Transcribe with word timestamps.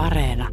Areena. 0.00 0.48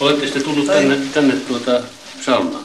Olette 0.00 0.24
sitten 0.24 0.42
tullut 0.42 0.66
tänne, 0.66 0.98
tänne 1.14 1.34
tuota 1.34 1.82
saunaan? 2.20 2.64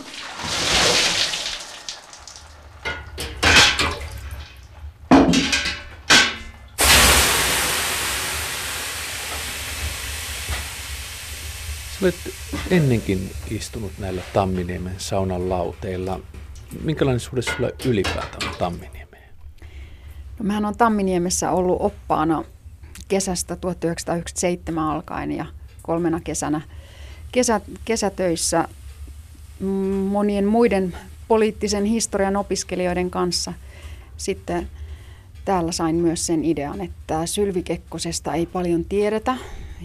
Olet 12.01 12.15
ennenkin 12.71 13.31
istunut 13.51 13.91
näillä 13.97 14.21
Tamminiemen 14.33 14.95
saunan 14.97 15.49
lauteilla. 15.49 16.19
Minkälainen 16.83 17.19
suhde 17.19 17.41
sulla 17.41 17.69
ylipäätään 17.85 18.49
on 18.49 18.55
Tamminiemeen? 18.59 19.29
No, 20.39 20.45
mähän 20.45 20.65
on 20.65 20.77
Tamminiemessä 20.77 21.51
ollut 21.51 21.77
oppaana 21.79 22.43
kesästä 23.07 23.55
1997 23.55 24.83
alkaen 24.83 25.31
ja 25.31 25.45
kolmena 25.83 26.19
kesänä 26.19 26.61
kesä, 27.31 27.61
kesätöissä 27.85 28.67
monien 30.09 30.45
muiden 30.45 30.97
poliittisen 31.27 31.85
historian 31.85 32.35
opiskelijoiden 32.35 33.11
kanssa. 33.11 33.53
Sitten 34.17 34.69
täällä 35.45 35.71
sain 35.71 35.95
myös 35.95 36.25
sen 36.25 36.45
idean, 36.45 36.81
että 36.81 37.25
Sylvi 37.25 37.63
Kekkosesta 37.63 38.33
ei 38.33 38.45
paljon 38.45 38.85
tiedetä 38.85 39.37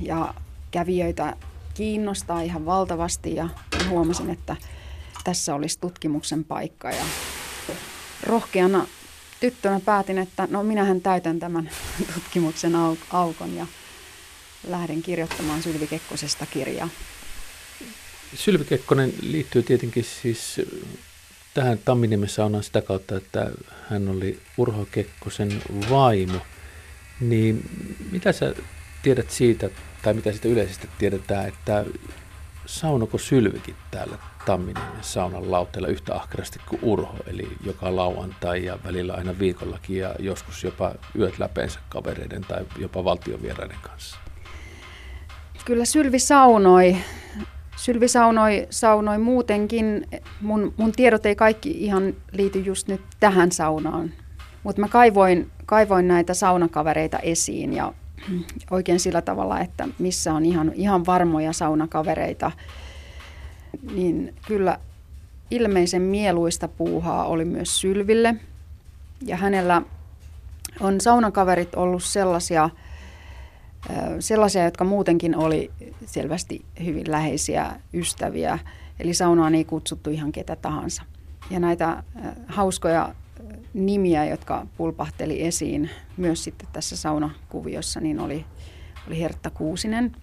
ja 0.02 0.34
kävijöitä 0.70 1.36
kiinnostaa 1.74 2.42
ihan 2.42 2.66
valtavasti 2.66 3.34
ja 3.34 3.48
huomasin, 3.88 4.30
että 4.30 4.56
tässä 5.24 5.54
olisi 5.54 5.78
tutkimuksen 5.80 6.44
paikka. 6.44 6.90
Ja 6.90 7.04
rohkeana 8.22 8.86
tyttönä 9.40 9.80
päätin, 9.80 10.18
että 10.18 10.48
no 10.50 10.62
minähän 10.62 11.00
täytän 11.00 11.38
tämän 11.38 11.70
tutkimuksen 12.14 12.72
aukon 13.10 13.56
ja 13.56 13.66
lähden 14.68 15.02
kirjoittamaan 15.02 15.62
Sylvi 15.62 15.86
Kekkosesta 15.86 16.46
kirjaa. 16.46 16.88
Sylvi 18.34 18.64
Kekkonen 18.64 19.12
liittyy 19.22 19.62
tietenkin 19.62 20.04
siis 20.22 20.60
tähän 21.54 21.78
Tamminimessä 21.84 22.44
on 22.44 22.64
sitä 22.64 22.82
kautta, 22.82 23.16
että 23.16 23.50
hän 23.90 24.08
oli 24.08 24.40
Urho 24.56 24.86
Kekkosen 24.90 25.62
vaimo. 25.90 26.38
Niin 27.20 27.70
mitä 28.10 28.32
sä 28.32 28.54
tiedät 29.02 29.30
siitä, 29.30 29.70
tai 30.02 30.14
mitä 30.14 30.32
siitä 30.32 30.48
yleisesti 30.48 30.88
tiedetään, 30.98 31.48
että 31.48 31.84
saunoko 32.66 33.18
Sylvikin 33.18 33.74
täällä 33.90 34.18
Tamminiemen 34.46 35.02
saunan 35.04 35.50
lauteella 35.50 35.88
yhtä 35.88 36.14
ahkerasti 36.14 36.58
kuin 36.68 36.78
Urho, 36.82 37.16
eli 37.26 37.48
joka 37.64 37.96
lauantai 37.96 38.64
ja 38.64 38.78
välillä 38.84 39.14
aina 39.14 39.38
viikollakin 39.38 39.96
ja 39.96 40.14
joskus 40.18 40.64
jopa 40.64 40.94
yöt 41.18 41.38
läpeensä 41.38 41.80
kavereiden 41.88 42.42
tai 42.42 42.64
jopa 42.78 43.04
valtiovieraiden 43.04 43.78
kanssa? 43.82 44.16
Kyllä 45.64 45.84
Sylvi 45.84 46.18
saunoi. 46.18 46.96
Sylvi 47.76 48.08
saunoi, 48.08 48.66
saunoi 48.70 49.18
muutenkin. 49.18 50.06
Mun, 50.40 50.74
mun 50.76 50.92
tiedot 50.92 51.26
ei 51.26 51.36
kaikki 51.36 51.70
ihan 51.70 52.14
liity 52.32 52.60
just 52.60 52.88
nyt 52.88 53.00
tähän 53.20 53.52
saunaan, 53.52 54.12
mutta 54.62 54.80
mä 54.80 54.88
kaivoin, 54.88 55.50
kaivoin 55.66 56.08
näitä 56.08 56.34
saunakavereita 56.34 57.18
esiin 57.18 57.72
ja 57.72 57.92
oikein 58.70 59.00
sillä 59.00 59.22
tavalla, 59.22 59.60
että 59.60 59.88
missä 59.98 60.34
on 60.34 60.44
ihan, 60.46 60.72
ihan 60.74 61.06
varmoja 61.06 61.52
saunakavereita, 61.52 62.52
niin 63.94 64.34
kyllä 64.46 64.78
ilmeisen 65.50 66.02
mieluista 66.02 66.68
puuhaa 66.68 67.24
oli 67.24 67.44
myös 67.44 67.80
Sylville. 67.80 68.34
Ja 69.26 69.36
hänellä 69.36 69.82
on 70.80 71.00
saunakaverit 71.00 71.74
ollut 71.74 72.02
sellaisia, 72.02 72.70
sellaisia, 74.20 74.64
jotka 74.64 74.84
muutenkin 74.84 75.36
oli 75.36 75.70
selvästi 76.06 76.64
hyvin 76.84 77.10
läheisiä 77.10 77.80
ystäviä. 77.94 78.58
Eli 79.00 79.14
saunaan 79.14 79.54
ei 79.54 79.64
kutsuttu 79.64 80.10
ihan 80.10 80.32
ketä 80.32 80.56
tahansa. 80.56 81.02
Ja 81.50 81.60
näitä 81.60 82.02
hauskoja 82.46 83.14
nimiä, 83.74 84.24
jotka 84.24 84.66
pulpahteli 84.76 85.42
esiin 85.46 85.90
myös 86.16 86.44
sitten 86.44 86.68
tässä 86.72 86.96
saunakuviossa, 86.96 88.00
niin 88.00 88.20
oli, 88.20 88.44
oli 89.06 89.20
Hertta 89.20 89.50
Kuusinen. 89.50 90.16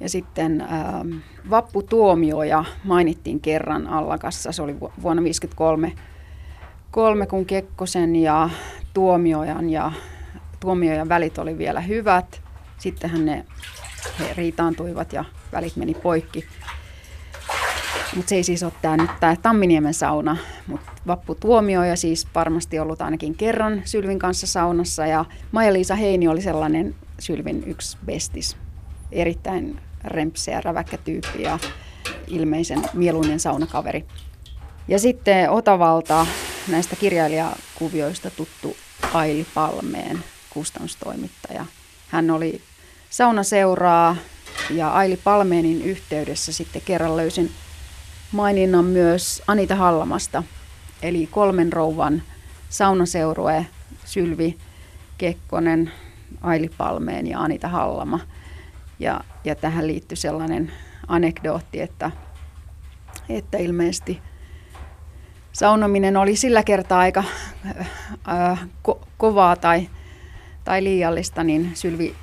Ja 0.00 0.08
sitten 0.08 0.60
ää, 0.60 1.04
Vappu 1.50 1.82
Tuomioja 1.82 2.64
mainittiin 2.84 3.40
kerran 3.40 3.86
Allakassa, 3.86 4.52
se 4.52 4.62
oli 4.62 4.80
vuonna 4.80 5.22
1953, 5.22 5.92
kolme, 6.90 7.26
kun 7.26 7.46
Kekkosen 7.46 8.16
ja 8.16 8.50
Tuomiojan 8.94 9.70
ja 9.70 9.92
Tuomiojan 10.60 11.08
välit 11.08 11.38
oli 11.38 11.58
vielä 11.58 11.80
hyvät. 11.80 12.42
Sittenhän 12.78 13.24
ne 13.24 13.44
he 14.18 14.34
riitaantuivat 14.36 15.12
ja 15.12 15.24
välit 15.52 15.76
meni 15.76 15.94
poikki. 15.94 16.44
Mutta 18.16 18.28
se 18.28 18.34
ei 18.34 18.42
siis 18.42 18.62
ole 18.62 18.72
tämä 18.82 18.96
nyt 18.96 19.10
tämä 19.20 19.36
Tamminiemen 19.36 19.94
sauna, 19.94 20.36
mutta 20.66 20.90
Vappu 21.06 21.34
Tuomio 21.34 21.84
ja 21.84 21.96
siis 21.96 22.26
varmasti 22.34 22.78
ollut 22.78 23.02
ainakin 23.02 23.34
kerran 23.34 23.82
Sylvin 23.84 24.18
kanssa 24.18 24.46
saunassa 24.46 25.06
ja 25.06 25.24
Maija-Liisa 25.52 25.94
Heini 25.94 26.28
oli 26.28 26.42
sellainen 26.42 26.94
Sylvin 27.18 27.64
yksi 27.66 27.98
bestis. 28.06 28.56
Erittäin 29.12 29.80
rempseä, 30.04 30.60
räväkkä 30.60 30.96
tyyppi 30.96 31.42
ja 31.42 31.58
ilmeisen 32.26 32.82
mieluinen 32.92 33.40
saunakaveri. 33.40 34.04
Ja 34.88 34.98
sitten 34.98 35.50
Otavalta 35.50 36.26
näistä 36.68 36.96
kirjailijakuvioista 36.96 38.30
tuttu 38.30 38.76
Aili 39.12 39.46
Palmeen 39.54 40.24
kustannustoimittaja. 40.50 41.66
Hän 42.08 42.30
oli 42.30 42.60
saunaseuraa 43.10 44.16
ja 44.70 44.90
Aili 44.90 45.16
Palmeenin 45.16 45.82
yhteydessä 45.82 46.52
sitten 46.52 46.82
kerran 46.84 47.16
löysin 47.16 47.50
maininnan 48.32 48.84
myös 48.84 49.42
Anita 49.46 49.76
Hallamasta, 49.76 50.42
eli 51.02 51.28
kolmen 51.30 51.72
rouvan 51.72 52.22
saunaseurue 52.68 53.66
Sylvi 54.04 54.56
Kekkonen, 55.18 55.92
Aili 56.40 56.70
Palmeen 56.78 57.26
ja 57.26 57.40
Anita 57.40 57.68
Hallama. 57.68 58.20
Ja, 58.98 59.20
ja 59.44 59.54
tähän 59.54 59.86
liittyy 59.86 60.16
sellainen 60.16 60.72
anekdootti, 61.08 61.80
että, 61.80 62.10
että 63.28 63.58
ilmeisesti 63.58 64.22
saunominen 65.52 66.16
oli 66.16 66.36
sillä 66.36 66.62
kertaa 66.62 66.98
aika 66.98 67.24
äh, 68.28 68.68
ko- 68.88 69.06
kovaa 69.18 69.56
tai, 69.56 69.88
tai 70.64 70.84
liiallista, 70.84 71.44
niin 71.44 71.70
Sylvi 71.74 72.14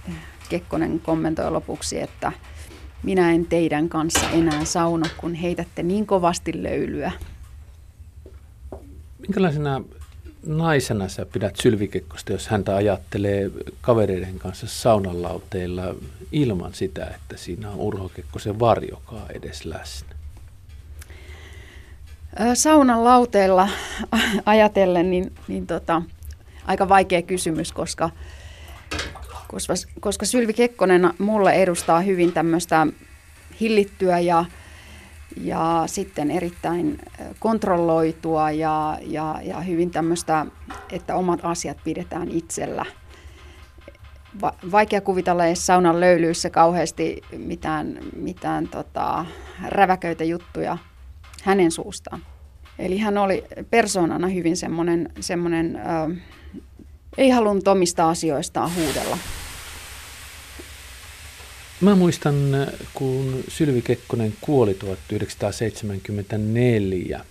Kekkonen 0.49 0.99
kommentoi 0.99 1.51
lopuksi, 1.51 2.01
että– 2.01 2.31
minä 3.03 3.31
en 3.31 3.45
teidän 3.45 3.89
kanssa 3.89 4.29
enää 4.29 4.65
sauna, 4.65 5.09
kun 5.17 5.33
heitätte 5.33 5.83
niin 5.83 6.07
kovasti 6.07 6.63
löylyä. 6.63 7.11
Minkälaisena 9.19 9.81
naisena 10.45 11.07
sä 11.07 11.25
pidät 11.25 11.55
Sylvikekkosta, 11.55 12.31
jos 12.31 12.47
häntä 12.47 12.75
ajattelee 12.75 13.51
kavereiden 13.81 14.39
kanssa 14.39 14.67
saunanlauteilla 14.67 15.95
ilman 16.31 16.73
sitä, 16.73 17.05
että 17.05 17.37
siinä 17.37 17.69
on 17.69 17.75
Urho 17.75 18.09
Kekkosen 18.09 18.59
varjokaa 18.59 19.25
edes 19.33 19.65
läsnä? 19.65 20.09
Saunan 22.53 23.03
lauteilla 23.03 23.69
ajatellen, 24.45 25.11
niin, 25.11 25.33
niin 25.47 25.67
tota, 25.67 26.01
aika 26.65 26.89
vaikea 26.89 27.21
kysymys, 27.21 27.71
koska 27.71 28.09
koska, 29.47 29.73
koska 29.99 30.25
Sylvi 30.25 30.53
Kekkonen 30.53 31.13
mulle 31.19 31.51
edustaa 31.51 32.01
hyvin 32.01 32.33
tämmöistä 32.33 32.87
hillittyä 33.59 34.19
ja, 34.19 34.45
ja 35.41 35.83
sitten 35.85 36.31
erittäin 36.31 36.97
kontrolloitua 37.39 38.51
ja, 38.51 38.97
ja, 39.01 39.39
ja 39.43 39.61
hyvin 39.61 39.91
tämmöistä, 39.91 40.45
että 40.91 41.15
omat 41.15 41.39
asiat 41.43 41.77
pidetään 41.83 42.31
itsellä. 42.31 42.85
Va- 44.41 44.55
vaikea 44.71 45.01
kuvitella 45.01 45.45
edes 45.45 45.65
saunan 45.65 45.99
löylyissä 45.99 46.49
kauheasti 46.49 47.21
mitään, 47.37 47.99
mitään 48.15 48.67
tota, 48.67 49.25
räväköitä 49.67 50.23
juttuja 50.23 50.77
hänen 51.43 51.71
suustaan. 51.71 52.21
Eli 52.79 52.97
hän 52.97 53.17
oli 53.17 53.43
persoonana 53.69 54.27
hyvin 54.27 54.57
semmoinen, 54.57 55.09
semmoinen 55.19 55.81
ei 57.17 57.29
halunnut 57.29 57.67
omista 57.67 58.09
asioistaan 58.09 58.71
huudella. 58.75 59.17
Mä 61.81 61.95
muistan, 61.95 62.35
kun 62.93 63.43
Sylvi 63.47 63.81
Kekkonen 63.81 64.33
kuoli 64.41 64.73
1974. 64.73 67.25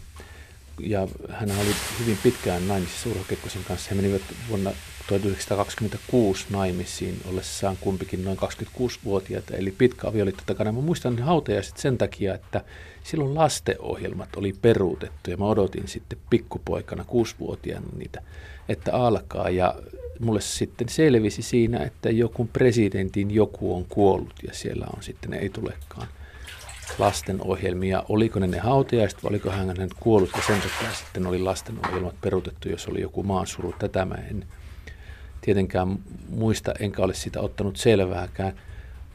ja 0.81 1.09
hän 1.29 1.51
oli 1.51 1.75
hyvin 2.01 2.19
pitkään 2.23 2.69
naimisissa 2.69 3.09
Urho 3.09 3.25
Kekkosen 3.29 3.65
kanssa. 3.65 3.89
He 3.91 3.95
menivät 3.95 4.23
vuonna 4.49 4.73
1926 5.07 6.47
naimisiin 6.51 7.21
ollessaan 7.31 7.77
kumpikin 7.81 8.25
noin 8.25 8.39
26-vuotiaita, 8.39 9.57
eli 9.57 9.71
pitkä 9.71 10.09
avioliitto 10.09 10.43
takana. 10.47 10.73
Mä 10.73 10.81
muistan 10.81 11.19
hautajaiset 11.19 11.77
sen 11.77 11.99
takia, 11.99 12.35
että 12.35 12.65
silloin 13.03 13.35
lastenohjelmat 13.35 14.37
oli 14.37 14.55
peruutettu 14.63 15.31
ja 15.31 15.37
mä 15.37 15.45
odotin 15.45 15.89
sitten 15.89 16.19
pikkupoikana 16.31 17.05
kuusivuotiaana 17.05 17.87
niitä, 17.97 18.23
että 18.69 18.93
alkaa 18.93 19.51
ja 19.51 19.75
mulle 20.21 20.41
sitten 20.41 20.89
selvisi 20.89 21.43
siinä, 21.43 21.79
että 21.79 22.11
joku 22.11 22.49
presidentin 22.53 23.31
joku 23.31 23.77
on 23.77 23.85
kuollut 23.89 24.35
ja 24.47 24.55
siellä 24.55 24.87
on 24.97 25.03
sitten, 25.03 25.35
ei 25.35 25.49
tulekaan 25.49 26.09
lastenohjelmia. 26.99 28.03
Oliko 28.09 28.39
ne 28.39 28.47
ne 28.47 28.59
hautajaiset 28.59 29.23
vai 29.23 29.29
oliko 29.29 29.51
hän 29.51 29.89
kuollut 30.01 30.31
ja 30.37 30.43
sen 30.47 30.61
takia 30.61 30.95
sitten 30.95 31.27
oli 31.27 31.39
lastenohjelmat 31.39 32.21
peruutettu, 32.21 32.69
jos 32.69 32.87
oli 32.89 33.01
joku 33.01 33.23
maansuru. 33.23 33.75
Tätä 33.79 34.05
mä 34.05 34.15
en 34.15 34.45
tietenkään 35.41 35.99
muista, 36.29 36.73
enkä 36.81 37.03
ole 37.03 37.15
sitä 37.15 37.41
ottanut 37.41 37.77
selvääkään. 37.77 38.53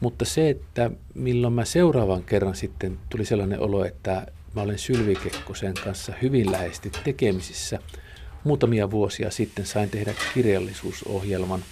Mutta 0.00 0.24
se, 0.24 0.50
että 0.50 0.90
milloin 1.14 1.52
mä 1.52 1.64
seuraavan 1.64 2.22
kerran 2.22 2.54
sitten 2.54 2.98
tuli 3.08 3.24
sellainen 3.24 3.60
olo, 3.60 3.84
että 3.84 4.26
mä 4.54 4.62
olen 4.62 4.78
Sylvi 4.78 5.14
Kekkosen 5.14 5.74
kanssa 5.84 6.12
hyvin 6.22 6.52
läheisesti 6.52 6.90
tekemisissä. 7.04 7.78
Muutamia 8.44 8.90
vuosia 8.90 9.30
sitten 9.30 9.66
sain 9.66 9.90
tehdä 9.90 10.14
kirjallisuusohjelman, 10.34 11.64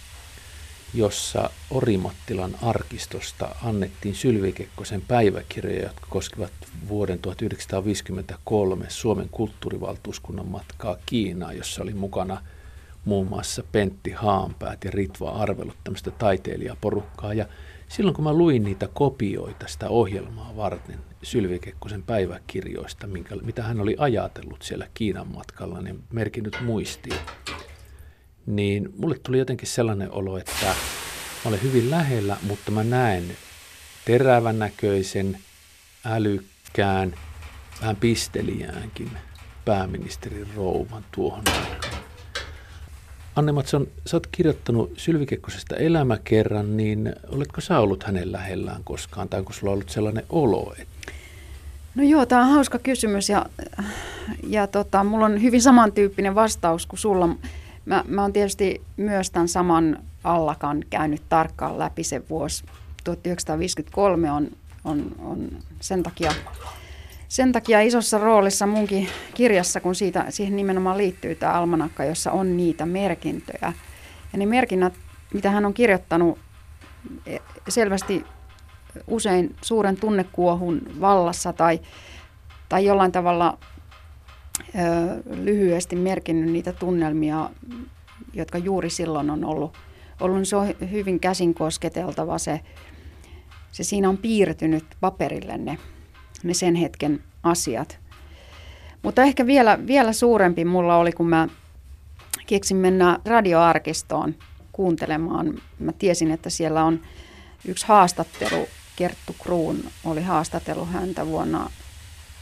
jossa 0.94 1.50
Orimattilan 1.70 2.56
arkistosta 2.62 3.48
annettiin 3.62 4.14
Sylvi 4.14 4.52
Kekkosen 4.52 5.02
päiväkirjoja, 5.08 5.82
jotka 5.82 6.06
koskivat 6.10 6.52
vuoden 6.88 7.19
1953 7.19 8.87
Suomen 8.88 9.28
kulttuurivaltuuskunnan 9.31 10.48
matkaa 10.48 10.96
Kiinaan, 11.06 11.56
jossa 11.56 11.82
oli 11.82 11.94
mukana– 11.94 12.40
muun 13.04 13.26
muassa 13.26 13.62
Pentti 13.72 14.10
Haanpäät 14.10 14.84
ja 14.84 14.90
Ritva 14.90 15.31
Arvelut, 15.31 15.76
tämmöistä 15.84 16.10
taiteilijaporukkaa. 16.10 17.34
Ja 17.34 17.46
silloin 17.88 18.14
kun 18.14 18.25
mä 18.25 18.32
luin 18.32 18.64
niitä 18.64 18.88
kopioita 18.94 19.66
sitä 19.69 19.88
ohjelmaa 19.88 20.56
varten 20.56 20.98
Sylvi 21.22 21.58
Kekkosen 21.58 22.02
päiväkirjoista, 22.02 23.06
minkä, 23.06 23.37
mitä 23.37 23.62
hän 23.62 23.81
oli 23.81 23.96
ajatellut 23.98 24.62
siellä 24.62 24.87
Kiinan 24.94 25.28
matkalla, 25.28 25.81
niin 25.81 26.02
merkinnyt 26.12 26.56
muistiin, 26.60 27.16
niin 28.46 28.94
mulle 28.98 29.19
tuli 29.22 29.38
jotenkin 29.38 29.69
sellainen 29.69 30.12
olo, 30.12 30.38
että 30.38 30.66
mä 30.66 31.48
olen 31.48 31.62
hyvin 31.62 31.90
lähellä, 31.90 32.37
mutta 32.42 32.70
mä 32.70 32.84
näen 32.84 33.25
terävän 34.04 34.58
näköisen, 34.58 35.38
älykkään, 36.04 37.14
vähän 37.81 37.96
pisteliäänkin 37.96 39.10
pääministerin 39.64 40.46
rouvan 40.56 41.04
tuohon 41.12 41.42
aikaan. 41.46 42.00
Anne 43.37 43.52
Matson, 43.52 43.87
sä 44.06 44.16
oot 44.16 44.26
kirjoittanut 44.26 44.92
Sylvi 44.96 45.26
Kekkosesta 45.26 45.76
elämäkerran, 45.76 46.76
niin 46.76 47.12
oletko 47.28 47.60
sä 47.60 47.78
ollut 47.78 48.04
hänen 48.04 48.32
lähellään 48.32 48.84
koskaan, 48.84 49.28
tai 49.28 49.40
onko 49.40 49.52
sulla 49.52 49.72
ollut 49.72 49.90
sellainen 49.90 50.25
olo? 50.28 50.75
Että... 50.78 51.12
No 51.94 52.02
joo, 52.02 52.26
tämä 52.26 52.42
on 52.42 52.48
hauska 52.48 52.78
kysymys, 52.78 53.28
ja, 53.28 53.46
ja 54.46 54.66
tota, 54.66 55.04
mulla 55.04 55.26
on 55.26 55.42
hyvin 55.42 55.62
samantyyppinen 55.62 56.34
vastaus 56.34 56.87
kuin 56.87 57.00
sulla. 57.00 57.28
Mä, 57.90 58.04
mä 58.08 58.22
oon 58.22 58.32
tietysti 58.32 58.82
myös 58.96 59.31
tämän 59.31 59.48
saman 59.48 59.98
allakan 60.25 60.84
käynyt 60.90 61.22
tarkkaan 61.28 61.78
läpi 61.78 62.04
se 62.04 62.22
vuosi. 62.28 62.64
1953 63.04 64.31
on, 64.31 64.50
on, 64.84 65.14
on 65.19 65.48
sen 65.81 66.02
takia 66.02 66.32
sen 67.28 67.52
takia 67.52 67.81
isossa 67.81 68.19
roolissa 68.19 68.66
munkin 68.66 69.08
kirjassa, 69.34 69.81
kun 69.81 69.94
siitä, 69.94 70.26
siihen 70.28 70.56
nimenomaan 70.56 70.98
liittyy 70.98 71.34
tämä 71.34 71.52
almanakka, 71.52 72.04
jossa 72.04 72.32
on 72.32 72.56
niitä 72.56 72.87
merkintöjä. 72.87 73.72
Ja 74.32 74.38
ne 74.38 74.46
merkinnät, 74.46 74.94
mitä 75.34 75.50
hän 75.50 75.66
on 75.66 75.75
kirjoittanut 75.75 76.38
e, 77.26 77.38
selvästi 77.69 78.25
usein 79.06 79.56
suuren 79.62 79.96
tunnekuohun 79.96 80.82
vallassa 81.00 81.52
tai, 81.52 81.81
tai 82.69 82.84
jollain 82.84 83.12
tavalla 83.12 83.58
lyhyesti 85.35 85.97
merkinnyt 85.97 86.51
niitä 86.53 86.73
tunnelmia, 86.73 87.51
jotka 88.33 88.59
juuri 88.59 88.91
silloin 88.91 89.31
on 89.31 89.45
ollut. 89.45 89.77
ollut 90.21 90.49
se 90.49 90.57
on 90.57 90.69
hyvin 90.91 91.21
käsin 91.21 91.55
kosketeltava 91.55 92.39
se, 92.39 92.61
se 93.73 93.85
siinä 93.85 94.09
on 94.09 94.19
piirtynyt 94.19 94.85
paperille 95.01 95.59
ne 95.59 95.79
ne 96.43 96.55
sen 96.55 96.75
hetken 96.75 97.23
asiat. 97.43 97.99
Mutta 99.03 99.23
ehkä 99.23 99.47
vielä, 99.47 99.79
vielä 99.87 100.12
suurempi 100.12 100.65
mulla 100.65 100.97
oli, 100.97 101.12
kun 101.12 101.29
mä 101.29 101.49
keksin 102.47 102.77
mennä 102.77 103.19
radioarkistoon 103.25 104.35
kuuntelemaan. 104.73 105.59
Mä 105.79 105.93
tiesin, 105.93 106.31
että 106.31 106.51
siellä 106.51 106.85
on 106.85 107.01
yksi 107.65 107.87
haastattelu. 107.89 108.69
Kerttu 108.97 109.37
Kruun 109.43 109.85
oli 110.05 110.23
haastatellut 110.23 110.93
häntä 110.93 111.27
vuonna 111.27 111.71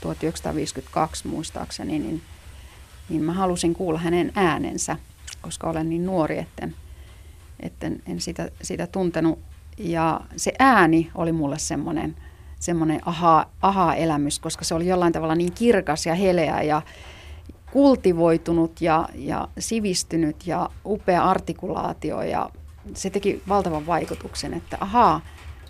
1952 0.01 1.29
muistaakseni, 1.29 1.99
niin, 1.99 2.23
niin 3.09 3.23
mä 3.23 3.33
halusin 3.33 3.75
kuulla 3.75 3.99
hänen 3.99 4.33
äänensä, 4.35 4.97
koska 5.41 5.71
olen 5.71 5.89
niin 5.89 6.07
nuori, 6.07 6.39
etten, 6.39 6.75
etten 7.61 8.03
en 8.07 8.21
sitä, 8.21 8.51
sitä 8.63 8.87
tuntenut. 8.87 9.39
Ja 9.79 10.21
se 10.37 10.53
ääni 10.59 11.11
oli 11.15 11.33
mulle 11.33 11.59
semmoinen– 11.59 12.17
semmoinen 12.61 13.01
aha, 13.05 13.47
aha-elämys, 13.63 14.39
koska 14.39 14.65
se 14.65 14.75
oli 14.75 14.87
jollain 14.87 15.13
tavalla 15.13 15.35
niin 15.35 15.53
kirkas 15.53 16.07
ja 16.07 16.15
heleä 16.15 16.63
ja 16.63 16.83
kultivoitunut 17.73 18.81
ja, 18.81 19.09
ja 19.15 19.49
sivistynyt 19.59 20.47
ja 20.47 20.71
upea 20.85 21.25
artikulaatio. 21.25 22.23
Ja 22.23 22.51
se 22.95 23.11
teki 23.11 23.43
valtavan 23.49 23.87
vaikutuksen, 23.87 24.55
että 24.55 24.79
ahaa, 24.81 25.21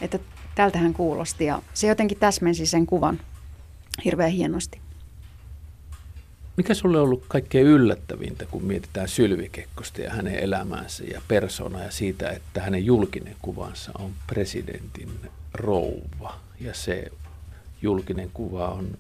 että 0.00 0.19
tältähän 0.54 0.94
kuulosti. 0.94 1.44
Ja 1.44 1.62
se 1.75 1.86
jotenkin 1.86 2.19
täsmensi 2.19 2.66
sen 2.66 2.86
kuvan 2.86 3.20
hirveän 4.05 4.31
hienosti. 4.31 4.81
Mikä 6.56 6.75
sulle 6.75 6.99
on 6.99 7.05
ollut 7.05 7.25
kaikkein 7.29 7.67
yllättävintä, 7.67 8.46
kun 8.46 8.64
mietitään 8.64 9.08
Sylvi 9.08 9.49
Kekkosta 9.49 10.00
ja 10.00 10.11
hänen 10.11 10.35
elämäänsä 10.35 11.05
ja 11.05 11.23
persona 11.29 11.85
ja 11.85 11.90
siitä, 11.90 12.31
että 12.31 12.62
hänen 12.62 12.85
julkinen 12.87 13.37
kuvansa 13.43 13.93
on 13.99 14.12
presidentin 14.26 15.11
rouva 15.55 16.40
ja 16.61 16.75
se 16.75 17.12
julkinen 17.82 18.31
kuva 18.35 18.69
on 18.69 18.99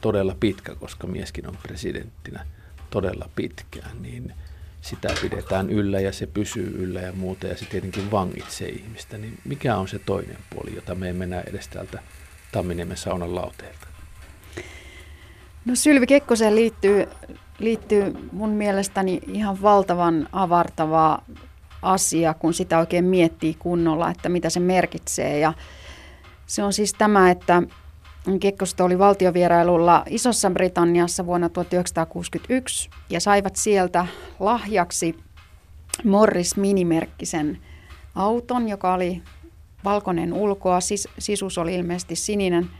todella 0.00 0.36
pitkä, 0.40 0.74
koska 0.74 1.06
mieskin 1.06 1.48
on 1.48 1.58
presidenttinä 1.62 2.46
todella 2.90 3.28
pitkään, 3.36 4.02
niin 4.02 4.32
sitä 4.80 5.14
pidetään 5.20 5.70
yllä 5.70 6.00
ja 6.00 6.12
se 6.12 6.26
pysyy 6.26 6.74
yllä 6.82 7.00
ja 7.00 7.12
muuta 7.12 7.46
ja 7.46 7.56
se 7.56 7.64
tietenkin 7.64 8.10
vangitsee 8.10 8.68
ihmistä. 8.68 9.18
Niin 9.18 9.38
mikä 9.44 9.76
on 9.76 9.88
se 9.88 9.98
toinen 9.98 10.38
puoli, 10.50 10.74
jota 10.74 10.94
me 10.94 11.08
emme 11.08 11.26
näe 11.26 11.44
edes 11.46 11.68
täältä 11.68 12.02
Tamminiemen 12.52 12.96
saunan 12.96 13.34
lauteelta? 13.34 13.93
No 15.64 15.74
Sylvi 15.74 16.06
Kekkoseen 16.06 16.56
liittyy, 16.56 17.08
liittyy 17.58 18.28
mun 18.32 18.50
mielestäni 18.50 19.20
ihan 19.26 19.62
valtavan 19.62 20.28
avartava 20.32 21.22
asia, 21.82 22.34
kun 22.34 22.54
sitä 22.54 22.78
oikein 22.78 23.04
miettii 23.04 23.54
kunnolla, 23.58 24.10
että 24.10 24.28
mitä 24.28 24.50
se 24.50 24.60
merkitsee. 24.60 25.38
Ja 25.38 25.52
se 26.46 26.62
on 26.62 26.72
siis 26.72 26.92
tämä, 26.92 27.30
että 27.30 27.62
Kekkosta 28.40 28.84
oli 28.84 28.98
valtiovierailulla 28.98 30.04
Isossa 30.08 30.50
Britanniassa 30.50 31.26
vuonna 31.26 31.48
1961 31.48 32.90
ja 33.10 33.20
saivat 33.20 33.56
sieltä 33.56 34.06
lahjaksi 34.40 35.16
Morris 36.04 36.56
minimerkkisen 36.56 37.58
auton, 38.14 38.68
joka 38.68 38.94
oli 38.94 39.22
valkoinen 39.84 40.32
ulkoa, 40.32 40.78
sis- 40.80 41.12
sisus 41.18 41.58
oli 41.58 41.74
ilmeisesti 41.74 42.16
sininen. 42.16 42.70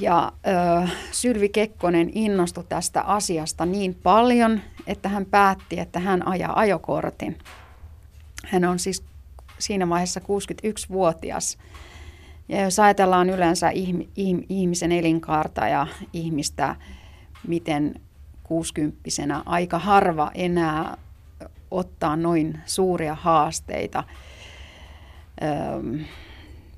Ja 0.00 0.32
ö, 0.46 0.88
Sylvi 1.10 1.48
Kekkonen 1.48 2.10
innostui 2.14 2.64
tästä 2.68 3.02
asiasta 3.02 3.66
niin 3.66 3.94
paljon, 3.94 4.60
että 4.86 5.08
hän 5.08 5.26
päätti, 5.26 5.80
että 5.80 6.00
hän 6.00 6.28
ajaa 6.28 6.58
ajokortin. 6.58 7.38
Hän 8.46 8.64
on 8.64 8.78
siis 8.78 9.04
siinä 9.58 9.88
vaiheessa 9.88 10.20
61-vuotias 10.20 11.58
ja 12.48 12.62
jos 12.62 12.78
ajatellaan 12.78 13.30
yleensä 13.30 13.70
ihmisen 14.48 14.92
elinkaarta 14.92 15.68
ja 15.68 15.86
ihmistä, 16.12 16.76
miten 17.48 17.94
kuusikymppisenä 18.42 19.42
aika 19.46 19.78
harva 19.78 20.30
enää 20.34 20.96
ottaa 21.70 22.16
noin 22.16 22.60
suuria 22.66 23.14
haasteita. 23.14 24.04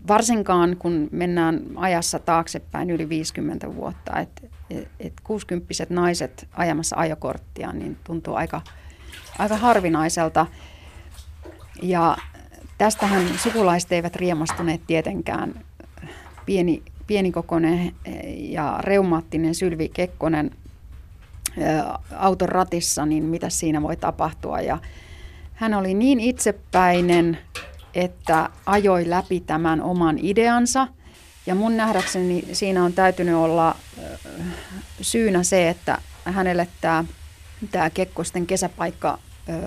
Varsinkaan 0.08 0.76
kun 0.78 1.08
mennään 1.12 1.60
ajassa 1.76 2.18
taaksepäin 2.18 2.90
yli 2.90 3.08
50 3.08 3.74
vuotta, 3.74 4.18
että 4.20 4.42
et, 5.00 5.12
60 5.24 5.74
naiset 5.90 6.48
ajamassa 6.52 6.96
ajokorttia 6.96 7.72
niin 7.72 7.96
tuntuu 8.04 8.34
aika, 8.34 8.60
aika 9.38 9.56
harvinaiselta. 9.56 10.46
Ja 11.82 12.16
Tästähän 12.78 13.38
sukulaiset 13.38 13.92
eivät 13.92 14.16
riemastuneet 14.16 14.80
tietenkään. 14.86 15.64
Pieni, 16.46 16.82
pienikokoinen 17.06 17.92
ja 18.36 18.78
reumaattinen 18.80 19.54
Sylvi 19.54 19.88
Kekkonen 19.88 20.50
auton 22.16 22.48
ratissa, 22.48 23.06
niin 23.06 23.24
mitä 23.24 23.50
siinä 23.50 23.82
voi 23.82 23.96
tapahtua. 23.96 24.60
Ja 24.60 24.78
hän 25.54 25.74
oli 25.74 25.94
niin 25.94 26.20
itsepäinen, 26.20 27.38
että 27.96 28.50
ajoi 28.66 29.10
läpi 29.10 29.40
tämän 29.40 29.82
oman 29.82 30.18
ideansa. 30.18 30.88
Ja 31.46 31.54
mun 31.54 31.76
nähdäkseni 31.76 32.44
siinä 32.52 32.84
on 32.84 32.92
täytynyt 32.92 33.34
olla 33.34 33.76
syynä 35.00 35.42
se, 35.42 35.68
että 35.68 35.98
hänelle 36.24 36.68
tämä, 36.80 37.04
tämä 37.70 37.90
Kekkosten 37.90 38.46
kesäpaikka 38.46 39.18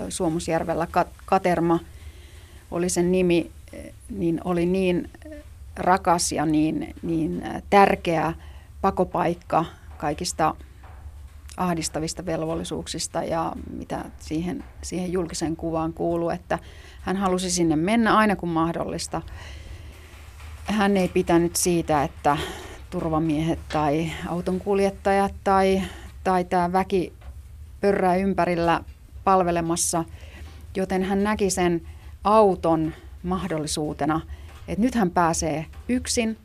Suomusjärvellä, 0.08 0.86
Katerma 1.24 1.78
oli 2.70 2.88
sen 2.88 3.12
nimi, 3.12 3.50
niin 4.10 4.40
oli 4.44 4.66
niin 4.66 5.10
rakas 5.76 6.32
ja 6.32 6.46
niin, 6.46 6.94
niin 7.02 7.42
tärkeä 7.70 8.32
pakopaikka 8.80 9.64
kaikista 9.96 10.54
ahdistavista 11.60 12.26
velvollisuuksista 12.26 13.24
ja 13.24 13.52
mitä 13.76 14.04
siihen, 14.18 14.64
siihen 14.82 15.12
julkiseen 15.12 15.56
kuvaan 15.56 15.92
kuuluu, 15.92 16.30
että 16.30 16.58
hän 17.00 17.16
halusi 17.16 17.50
sinne 17.50 17.76
mennä 17.76 18.16
aina 18.16 18.36
kun 18.36 18.48
mahdollista. 18.48 19.22
Hän 20.64 20.96
ei 20.96 21.08
pitänyt 21.08 21.56
siitä, 21.56 22.02
että 22.02 22.36
turvamiehet 22.90 23.58
tai 23.72 24.10
autonkuljettajat 24.28 25.34
tai, 25.44 25.82
tai 26.24 26.44
tämä 26.44 26.72
väki 26.72 27.12
pörrää 27.80 28.16
ympärillä 28.16 28.80
palvelemassa, 29.24 30.04
joten 30.76 31.02
hän 31.02 31.24
näki 31.24 31.50
sen 31.50 31.82
auton 32.24 32.94
mahdollisuutena, 33.22 34.20
että 34.68 34.82
nyt 34.82 34.94
hän 34.94 35.10
pääsee 35.10 35.66
yksin, 35.88 36.36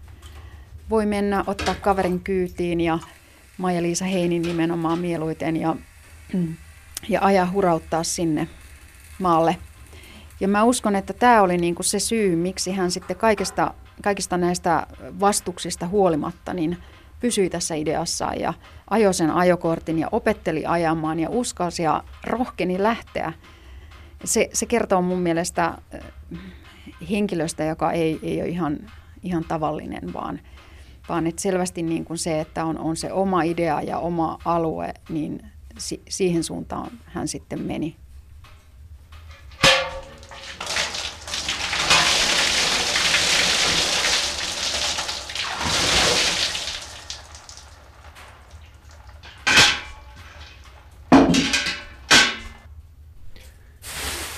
voi 0.89 1.05
mennä 1.05 1.43
ottaa 1.47 1.75
kaverin 1.75 2.19
kyytiin 2.19 2.81
ja 2.81 2.99
Maija-Liisa 3.57 4.05
Heinin 4.05 4.41
nimenomaan 4.41 4.99
mieluiten 4.99 5.57
ja, 5.57 5.75
ja 7.09 7.19
ajaa 7.21 7.51
hurauttaa 7.51 8.03
sinne 8.03 8.47
maalle. 9.19 9.57
Ja 10.39 10.47
mä 10.47 10.63
uskon, 10.63 10.95
että 10.95 11.13
tämä 11.13 11.41
oli 11.41 11.57
niinku 11.57 11.83
se 11.83 11.99
syy, 11.99 12.35
miksi 12.35 12.71
hän 12.71 12.91
sitten 12.91 13.17
kaikista, 13.17 13.73
kaikista 14.03 14.37
näistä 14.37 14.87
vastuksista 15.19 15.87
huolimatta 15.87 16.53
niin 16.53 16.77
pysyi 17.19 17.49
tässä 17.49 17.75
ideassaan 17.75 18.39
ja 18.39 18.53
ajoi 18.89 19.13
sen 19.13 19.31
ajokortin 19.31 19.99
ja 19.99 20.07
opetteli 20.11 20.65
ajamaan 20.65 21.19
ja 21.19 21.29
uskalsi 21.29 21.83
ja 21.83 22.03
rohkeni 22.23 22.83
lähteä. 22.83 23.33
Se, 24.23 24.49
se 24.53 24.65
kertoo 24.65 25.01
mun 25.01 25.19
mielestä 25.19 25.77
henkilöstä, 27.09 27.63
joka 27.63 27.91
ei, 27.91 28.19
ei 28.23 28.41
ole 28.41 28.49
ihan, 28.49 28.77
ihan 29.23 29.43
tavallinen, 29.43 30.13
vaan– 30.13 30.39
vaan 31.09 31.27
että 31.27 31.41
selvästi 31.41 31.83
niin 31.83 32.05
kuin 32.05 32.17
se, 32.17 32.39
että 32.39 32.65
on, 32.65 32.77
on 32.77 32.97
se 32.97 33.11
oma 33.11 33.43
idea 33.43 33.81
ja 33.81 33.99
oma 33.99 34.39
alue, 34.45 34.93
niin 35.09 35.45
si, 35.77 36.01
siihen 36.09 36.43
suuntaan 36.43 36.91
hän 37.05 37.27
sitten 37.27 37.61
meni. 37.61 37.95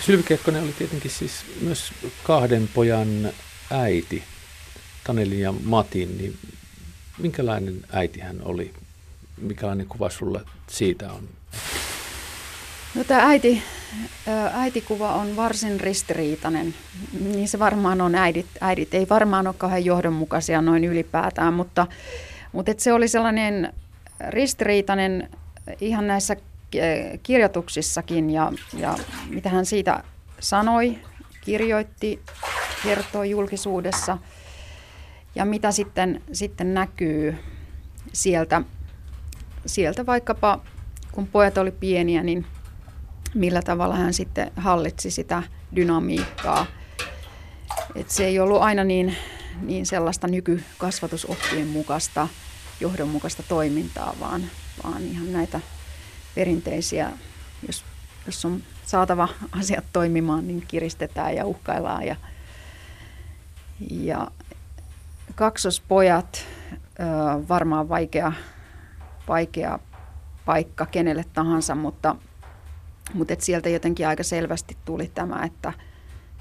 Sylvi 0.08 0.24
Kekkonen 0.24 0.64
oli 0.64 0.74
tietenkin 0.74 1.12
siis 1.12 1.32
myös 1.62 1.92
kahden 2.24 2.70
pojan 2.74 3.30
äiti, 3.72 4.24
Tanelin 5.04 5.40
ja 5.40 5.54
Matin, 5.64 6.18
niin 6.18 6.40
minkälainen 7.18 7.82
äiti 7.92 8.20
hän 8.20 8.42
oli? 8.44 8.74
Mikälainen 9.42 9.88
kuva 9.88 10.10
sulla 10.10 10.42
siitä 10.68 11.12
on? 11.12 11.30
No 12.96 13.04
tämä 13.04 13.22
äiti, 13.22 13.64
äitikuva 14.54 15.14
on 15.14 15.36
varsin 15.36 15.80
ristiriitainen. 15.80 16.74
Niin 17.20 17.48
se 17.48 17.60
varmaan 17.60 18.02
on 18.02 18.16
äidit. 18.16 18.46
Äidit 18.62 18.94
ei 18.94 19.10
varmaan 19.10 19.48
ole 19.48 19.56
kauhean 19.58 19.86
johdonmukaisia 19.86 20.62
noin 20.62 20.84
ylipäätään, 20.84 21.54
mutta, 21.54 21.88
mutta 22.52 22.72
et 22.72 22.80
se 22.80 22.94
oli 22.94 23.08
sellainen 23.08 23.74
ristiriitainen 24.30 25.30
ihan 25.82 26.08
näissä 26.08 26.36
kirjoituksissakin 27.24 28.30
ja, 28.30 28.52
ja 28.78 28.96
mitä 29.30 29.50
hän 29.50 29.66
siitä 29.66 30.04
sanoi, 30.40 30.98
kirjoitti, 31.42 32.20
kertoi 32.84 33.30
julkisuudessa– 33.30 34.18
ja 35.38 35.46
mitä 35.46 35.72
sitten, 35.72 36.22
sitten 36.32 36.74
näkyy 36.74 37.36
sieltä, 38.14 38.62
sieltä 39.66 40.06
vaikkapa, 40.06 40.60
kun 41.12 41.28
pojat 41.28 41.58
oli 41.58 41.72
pieniä, 41.72 42.24
niin 42.24 42.46
millä 43.34 43.62
tavalla 43.62 43.96
hän 43.96 44.14
sitten 44.14 44.52
hallitsi 44.56 45.12
sitä 45.12 45.44
dynamiikkaa. 45.76 46.66
Et 47.96 48.10
se 48.10 48.26
ei 48.26 48.40
ollut 48.40 48.62
aina 48.62 48.84
niin, 48.84 49.16
niin 49.62 49.86
sellaista 49.86 50.28
nykykasvatusoppien 50.28 51.68
mukaista, 51.68 52.28
johdonmukaista 52.80 53.44
toimintaa, 53.44 54.16
vaan, 54.20 54.42
vaan 54.84 55.04
ihan 55.04 55.34
näitä 55.34 55.60
perinteisiä, 56.36 57.12
jos, 57.68 57.86
jos 58.26 58.46
on 58.46 58.64
saatava 58.86 59.28
asiat 59.52 59.86
toimimaan, 59.94 60.48
niin 60.48 60.64
kiristetään 60.68 61.36
ja 61.36 61.46
uhkaillaan 61.46 62.08
ja, 62.08 62.16
ja 63.90 64.28
kaksospojat, 65.38 66.46
varmaan 67.50 67.90
vaikea, 67.90 68.34
vaikea 69.28 69.80
paikka 70.46 70.86
kenelle 70.86 71.26
tahansa, 71.34 71.76
mutta, 71.76 72.16
mutta 73.14 73.34
et 73.34 73.42
sieltä 73.42 73.70
jotenkin 73.70 74.08
aika 74.08 74.24
selvästi 74.24 74.78
tuli 74.86 75.12
tämä, 75.14 75.44
että 75.46 75.74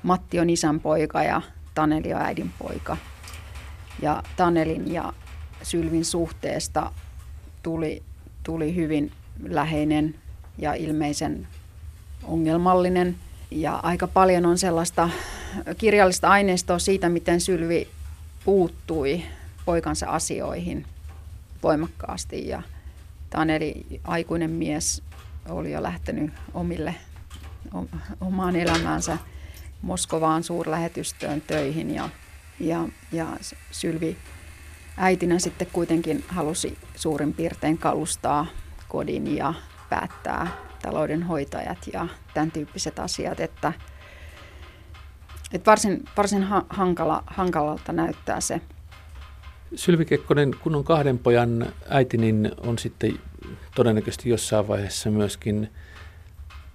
Matti 0.03 0.41
on 0.41 0.51
isän 0.51 0.81
poika 0.81 1.23
ja 1.23 1.43
Taneli 1.75 2.15
on 2.15 2.21
äidin 2.21 2.53
poika. 2.59 2.97
Ja 4.03 4.23
Tanelin 4.37 4.93
ja 4.93 5.13
Sylvin 5.63 6.05
suhteesta 6.05 6.93
tuli, 7.63 8.03
tuli 8.43 8.75
hyvin 8.75 9.13
läheinen 9.49 10.15
ja 10.59 10.75
ilmeisen 10.75 11.49
ongelmallinen. 12.23 13.17
Ja 13.51 13.81
aika 13.83 14.07
paljon 14.07 14.47
on 14.47 14.59
sellaista 14.59 15.11
kirjallista 15.79 16.29
aineistoa 16.29 16.79
siitä, 16.79 17.09
miten 17.09 17.41
Sylvi 17.41 17.89
puuttui 18.47 19.23
poikansa 19.65 20.07
asioihin 20.07 20.87
voimakkaasti. 21.63 22.49
Ja 22.49 22.63
Taneli, 23.31 24.01
aikuinen 24.05 24.51
mies, 24.51 25.03
oli 25.49 25.73
jo 25.73 25.83
lähtenyt 25.83 26.33
omille, 26.55 26.95
omaan 28.21 28.57
elämäänsä 28.57 29.19
Moskovaan 29.83 30.43
suurlähetystöön 30.43 31.41
töihin 31.41 31.95
ja, 31.95 32.09
ja, 32.61 32.89
ja 33.13 33.27
Sylvi 33.71 34.17
äitinä 34.97 35.39
sitten 35.39 35.69
kuitenkin 35.73 36.25
halusi 36.29 36.79
suurin 36.97 37.35
piirtein 37.35 37.79
kalustaa 37.79 38.47
kodin 38.89 39.37
ja 39.37 39.55
päättää 39.91 40.49
taloudenhoitajat 40.83 41.79
ja 41.93 42.09
tämän 42.35 42.51
tyyppiset 42.51 42.99
asiat, 42.99 43.41
että 43.41 43.73
et 45.53 45.67
varsin 45.67 46.05
varsin 46.17 46.43
ha- 46.43 46.67
hankala, 46.71 47.23
hankalalta 47.27 47.93
näyttää 47.93 48.41
se. 48.41 48.61
Sylvi 49.75 50.05
Kekkonen, 50.05 50.55
kun 50.63 50.75
on 50.75 50.85
kahden 50.85 51.19
pojan 51.19 51.67
äiti, 51.89 52.17
niin 52.17 52.51
on 52.59 52.79
sitten 52.79 53.19
todennäköisesti 53.75 54.29
jossain 54.29 54.69
vaiheessa 54.69 55.11
myöskin 55.11 55.71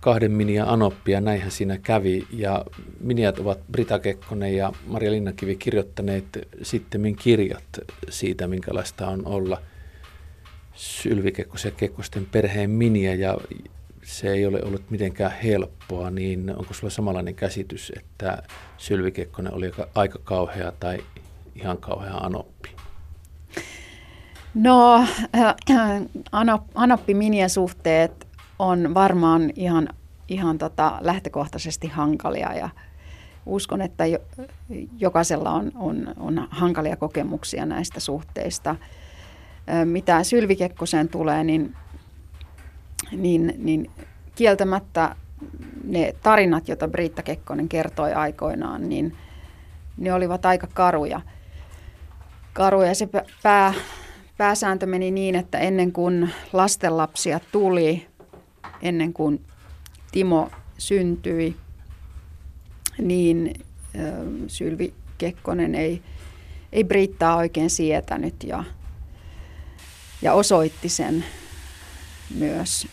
kahden 0.01 0.32
Minia 0.32 0.66
Anoppia, 0.66 1.22
näinhän 1.22 1.51
siinä 1.51 1.78
kävi. 1.78 2.28
Ja 2.32 2.66
Miniat 3.00 3.40
ovat 3.40 3.60
Brita 3.72 4.00
Kekkonen 4.00 4.56
ja 4.56 4.74
Maria 4.88 5.12
Linnakivi 5.12 5.56
kirjoittaneet 5.56 6.48
sitten 6.62 7.16
kirjat 7.16 7.63
siitä, 8.10 8.48
minkälaista 8.48 9.08
on 9.08 9.25
olla 9.25 9.62
Sylvi 10.74 11.32
Kekkosen 11.32 11.70
ja 11.70 11.75
Kekkosten 11.75 12.25
perheen 12.25 12.70
Minia. 12.70 13.16
Ja 13.16 13.38
se 14.12 14.34
ei 14.34 14.46
ole 14.46 14.63
ollut 14.63 14.89
mitenkään 14.89 15.32
helppoa, 15.44 16.10
niin 16.10 16.50
onko 16.50 16.74
sulla 16.74 16.89
samanlainen 16.89 17.36
käsitys, 17.36 17.91
että 17.98 18.44
Sylvi 18.77 19.12
Kekkonen 19.12 19.53
oli 19.53 19.72
aika 19.96 20.20
kauhea 20.24 20.72
tai 20.80 20.98
ihan 21.56 21.77
kauhea 21.77 22.13
anoppi? 22.18 22.70
No, 24.53 25.06
äh, 25.36 25.56
anoppi-minien 26.75 27.50
suhteet 27.50 28.27
on 28.60 28.94
varmaan 28.94 29.51
ihan, 29.56 29.89
ihan 30.27 30.58
tota 30.58 30.98
lähtökohtaisesti 31.01 31.88
hankalia 31.88 32.53
ja 32.53 32.70
uskon, 33.46 33.82
että 33.82 34.06
jo, 34.06 34.20
jokaisella 34.98 35.51
on, 35.51 35.72
on, 35.75 36.13
on 36.20 36.48
hankalia 36.50 36.96
kokemuksia 36.96 37.65
näistä 37.65 38.00
suhteista. 38.00 38.70
Äh, 38.70 39.86
mitä 39.86 40.24
Sylvi 40.24 40.56
Kekkoseen 40.56 41.10
tulee, 41.10 41.44
niin 41.44 41.75
niin, 43.12 43.53
niin 43.58 43.91
kieltämättä 44.36 45.15
ne 45.84 46.15
tarinat, 46.24 46.68
joita 46.68 46.88
Britta 46.88 47.24
Kekkonen 47.24 47.70
kertoi 47.70 48.13
aikoinaan, 48.13 48.89
niin 48.89 49.15
ne 49.98 50.13
olivat 50.13 50.46
aika 50.46 50.68
karuja. 50.74 51.22
Karuja 52.53 52.96
se 52.96 53.10
pää, 53.44 53.74
pääsääntö 54.38 54.86
meni 54.86 55.12
niin, 55.12 55.36
että 55.36 55.60
ennen 55.60 55.91
kuin 55.91 56.30
lastenlapsia 56.53 57.39
tuli, 57.51 58.08
ennen 58.82 59.13
kuin 59.13 59.46
Timo 60.12 60.50
syntyi, 60.77 61.56
niin 62.98 63.53
Sylvi 64.48 64.94
Kekkonen 65.18 65.75
ei, 65.75 66.01
ei 66.72 66.84
Brittaa 66.84 67.36
oikein 67.36 67.70
sietänyt 67.70 68.44
ja, 68.44 68.63
ja 70.22 70.34
osoitti 70.34 70.89
sen 70.89 71.25
myös. 72.36 72.88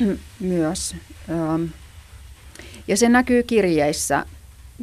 myös. 0.40 0.96
Ja 2.88 2.96
se 2.96 3.08
näkyy 3.08 3.42
kirjeissä. 3.42 4.26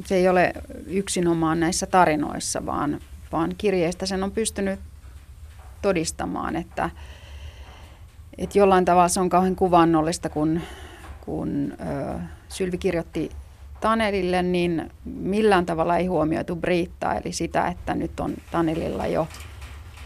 Se 0.06 0.16
ei 0.16 0.30
ole 0.30 0.54
yksinomaan 0.88 1.60
näissä 1.60 1.86
tarinoissa, 1.86 2.66
vaan, 2.66 3.00
vaan 3.32 3.56
kirjeistä 3.58 4.06
sen 4.06 4.24
on 4.24 4.32
pystynyt 4.32 4.80
todistamaan, 5.82 6.56
että, 6.56 6.90
että 8.38 8.60
jollain 8.60 8.86
tavalla 8.86 9.08
se 9.08 9.20
on 9.20 9.30
kauhean 9.30 9.56
kuvannollista, 9.56 10.30
kun, 10.30 10.62
kun 11.22 11.74
ö, 11.82 12.20
Sylvi 12.50 12.78
kirjoitti 12.78 13.30
Tanelille, 13.82 14.44
niin 14.44 14.92
millään 15.06 15.66
tavalla 15.66 15.98
ei 15.98 16.06
huomioitu 16.06 16.56
Briittaa, 16.56 17.16
eli 17.16 17.34
sitä, 17.34 17.68
että 17.68 17.96
nyt 17.96 18.20
on 18.20 18.34
Tanelilla 18.52 19.08
jo 19.08 19.28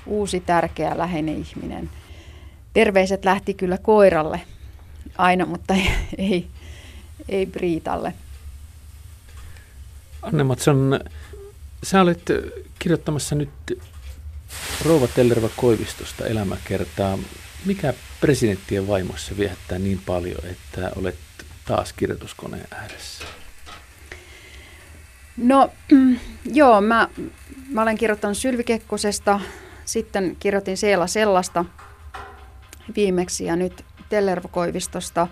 uusi 0.05 0.39
tärkeä 0.39 0.97
läheinen 0.97 1.35
ihminen. 1.35 1.89
Terveiset 2.73 3.25
lähti 3.25 3.53
kyllä 3.53 3.77
koiralle 3.77 4.41
aina, 5.17 5.45
mutta 5.45 5.73
ei, 5.73 5.91
ei, 6.17 6.47
ei 7.29 7.45
Briitalle. 7.45 8.13
Anne 10.21 10.43
Matson, 10.43 10.99
sä 11.83 12.01
olet 12.01 12.21
kirjoittamassa 12.79 13.35
nyt 13.35 13.49
Rouva 14.85 15.07
Tellerva 15.07 15.49
Koivistosta 15.55 16.25
elämäkertaa. 16.25 17.17
Mikä 17.65 17.93
presidenttien 18.21 18.87
vaimossa 18.87 19.37
viehättää 19.37 19.79
niin 19.79 20.01
paljon, 20.05 20.45
että 20.45 20.91
olet 20.95 21.17
taas 21.65 21.93
kirjoituskoneen 21.93 22.67
ääressä? 22.71 23.25
No 25.37 25.69
mm, 25.91 26.19
joo, 26.53 26.81
mä, 26.81 27.07
mä 27.69 27.81
olen 27.81 27.97
kirjoittanut 27.97 28.37
Sylvi 28.37 28.63
Kekkosesta, 28.63 29.39
sitten 29.85 30.37
kirjoitin 30.39 30.77
Seela 30.77 31.07
Sellasta 31.07 31.65
viimeksi 32.95 33.45
ja 33.45 33.55
nyt 33.55 33.85
Tellervo 34.11 34.47
Koivistosta. 34.47 35.27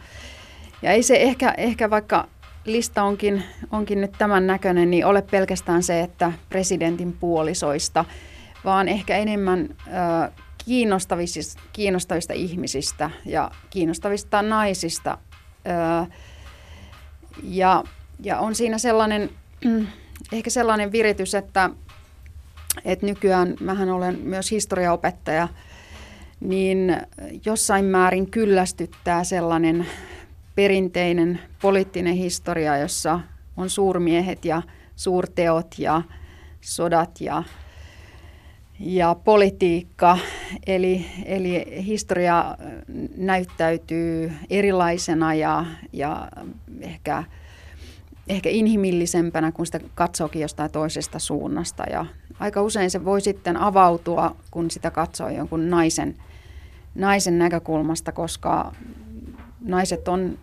Ja 0.82 0.92
ei 0.92 1.04
se 1.04 1.16
ehkä, 1.16 1.54
ehkä 1.58 1.90
vaikka 1.90 2.28
lista 2.66 3.04
onkin, 3.04 3.44
onkin 3.72 4.02
nyt 4.02 4.12
tämän 4.18 4.48
näköinen, 4.48 4.90
niin 4.92 5.06
ole 5.06 5.22
pelkästään 5.22 5.84
se, 5.84 6.02
että 6.02 6.32
presidentin 6.50 7.14
puolisoista– 7.14 8.06
vaan 8.66 8.88
ehkä 8.88 9.18
enemmän 9.18 9.70
ö, 9.88 10.32
kiinnostavista, 10.66 11.60
kiinnostavista 11.74 12.34
ihmisistä 12.34 13.10
ja 13.26 13.52
kiinnostavista 13.70 14.42
naisista. 14.42 15.18
Ö, 15.68 16.12
ja, 17.44 17.84
ja 18.24 18.40
on 18.40 18.56
siinä 18.56 18.78
sellainen, 18.78 19.30
ehkä 20.32 20.50
sellainen 20.50 20.92
viritys, 20.92 21.36
että, 21.36 21.70
että 22.86 23.06
nykyään 23.06 23.56
mähän 23.60 23.90
olen 23.90 24.20
myös 24.24 24.52
historiaopettaja, 24.52 25.48
niin 26.40 26.98
jossain 27.46 27.86
määrin 27.86 28.32
kyllästyttää 28.32 29.24
sellainen 29.24 29.86
perinteinen 30.56 31.40
poliittinen 31.62 32.14
historia, 32.14 32.78
jossa 32.78 33.20
on 33.58 33.70
suurmiehet 33.70 34.46
ja 34.46 34.62
suurteot 34.96 35.76
ja 35.80 36.02
sodat 36.62 37.22
ja 37.22 37.44
ja 38.80 39.16
politiikka, 39.24 40.18
eli, 40.68 41.06
eli 41.26 41.66
historia 41.86 42.58
näyttäytyy 43.18 44.32
erilaisena 44.50 45.34
ja, 45.34 45.66
ja 45.94 46.28
ehkä, 46.82 47.24
ehkä 48.28 48.50
inhimillisempänä, 48.50 49.52
kun 49.52 49.66
sitä 49.66 49.80
katsookin 49.96 50.42
jostain 50.42 50.72
toisesta 50.72 51.20
suunnasta. 51.20 51.84
Ja 51.90 52.06
aika 52.40 52.62
usein 52.62 52.92
se 52.92 53.06
voi 53.06 53.22
sitten 53.22 53.58
avautua, 53.58 54.36
kun 54.52 54.72
sitä 54.72 54.92
katsoo 54.92 55.30
jonkun 55.30 55.70
naisen, 55.70 56.16
naisen 56.96 57.40
näkökulmasta, 57.40 58.12
koska 58.12 58.72
naiset 59.62 60.08
on 60.08 60.40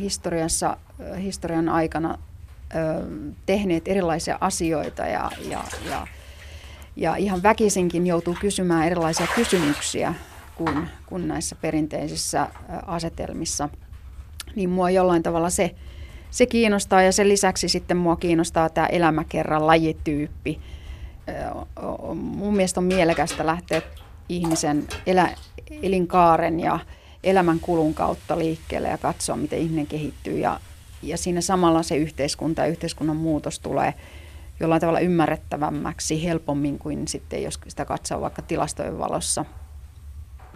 historiassa, 0.00 0.76
historian 1.22 1.68
aikana 1.68 2.18
ö, 2.74 3.06
tehneet 3.46 3.88
erilaisia 3.88 4.38
asioita 4.40 5.06
ja, 5.06 5.30
ja, 5.48 5.64
ja 5.90 6.06
ja 6.96 7.16
ihan 7.16 7.42
väkisinkin 7.42 8.06
joutuu 8.06 8.36
kysymään 8.40 8.86
erilaisia 8.86 9.26
kysymyksiä 9.34 10.14
kuin, 10.54 10.88
kuin 11.06 11.28
näissä 11.28 11.56
perinteisissä 11.60 12.48
asetelmissa. 12.86 13.68
Niin 14.56 14.70
mua 14.70 14.90
jollain 14.90 15.22
tavalla 15.22 15.50
se, 15.50 15.74
se 16.30 16.46
kiinnostaa 16.46 17.02
ja 17.02 17.12
sen 17.12 17.28
lisäksi 17.28 17.68
sitten 17.68 17.96
mua 17.96 18.16
kiinnostaa 18.16 18.68
tämä 18.68 18.86
elämäkerran 18.86 19.66
lajityyppi. 19.66 20.60
Mun 22.14 22.56
mielestä 22.56 22.80
on 22.80 22.84
mielekästä 22.84 23.46
lähteä 23.46 23.82
ihmisen 24.28 24.86
elä, 25.06 25.28
elinkaaren 25.82 26.60
ja 26.60 26.78
elämän 27.24 27.60
kulun 27.60 27.94
kautta 27.94 28.38
liikkeelle 28.38 28.88
ja 28.88 28.98
katsoa, 28.98 29.36
miten 29.36 29.58
ihminen 29.58 29.86
kehittyy. 29.86 30.38
Ja, 30.38 30.60
ja 31.02 31.16
siinä 31.16 31.40
samalla 31.40 31.82
se 31.82 31.96
yhteiskunta 31.96 32.62
ja 32.62 32.66
yhteiskunnan 32.66 33.16
muutos 33.16 33.58
tulee– 33.58 33.94
jollain 34.60 34.80
tavalla 34.80 35.00
ymmärrettävämmäksi 35.00 36.24
helpommin 36.24 36.78
kuin 36.78 37.08
sitten, 37.08 37.42
jos 37.42 37.60
sitä 37.68 37.84
katsoo 37.84 38.20
vaikka 38.20 38.42
tilastojen 38.42 38.98
valossa. 38.98 39.44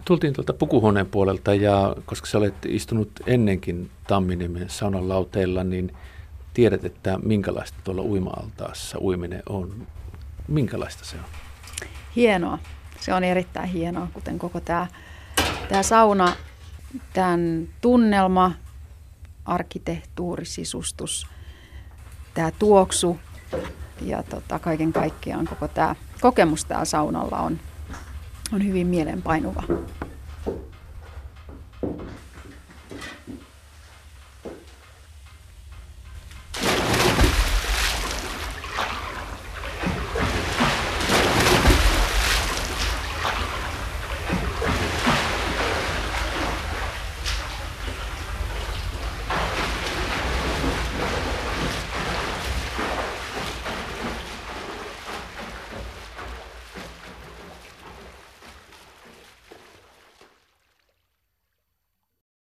Tultiin 0.05 0.33
tuolta 0.33 0.53
pukuhuoneen 0.53 1.05
puolelta 1.05 1.53
ja 1.53 1.95
koska 2.05 2.27
sä 2.27 2.37
olet 2.37 2.65
istunut 2.65 3.09
ennenkin 3.27 3.89
Tamminiemen 4.07 4.69
saunan 4.69 5.09
lauteilla, 5.09 5.63
niin 5.63 5.93
tiedät, 6.53 6.85
että 6.85 7.19
minkälaista 7.23 7.77
tuolla 7.83 8.01
uima-altaassa 8.01 8.97
uiminen 9.01 9.43
on. 9.49 9.87
Minkälaista 10.47 11.05
se 11.05 11.15
on? 11.15 11.23
Hienoa. 12.15 12.59
Se 12.99 13.13
on 13.13 13.23
erittäin 13.23 13.69
hienoa, 13.69 14.07
kuten 14.13 14.39
koko 14.39 14.59
tämä, 14.59 14.87
tämä 15.69 15.83
sauna, 15.83 16.33
tämän 17.13 17.67
tunnelma, 17.81 18.51
arkkitehtuuri, 19.45 20.45
sisustus, 20.45 21.27
tämä 22.33 22.51
tuoksu, 22.51 23.19
ja 24.01 24.23
tota, 24.23 24.59
kaiken 24.59 24.93
kaikkiaan 24.93 25.47
koko 25.47 25.67
tämä 25.67 25.95
kokemus 26.21 26.65
täällä 26.65 26.85
saunalla 26.85 27.37
on, 27.39 27.59
on 28.53 28.65
hyvin 28.65 28.87
mielenpainuva. 28.87 29.63